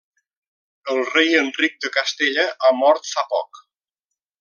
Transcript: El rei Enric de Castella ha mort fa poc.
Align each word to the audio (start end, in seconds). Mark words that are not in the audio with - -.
El 0.93 1.01
rei 1.09 1.29
Enric 1.43 1.77
de 1.87 1.93
Castella 2.01 2.49
ha 2.71 2.75
mort 2.83 3.15
fa 3.15 3.29
poc. 3.37 3.65